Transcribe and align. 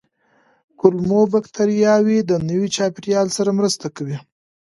کولمو 0.79 1.21
بکتریاوې 1.33 2.17
د 2.25 2.31
نوي 2.49 2.67
چاپېریال 2.75 3.27
سره 3.37 3.49
مرسته 3.59 3.87
کوي. 3.95 4.17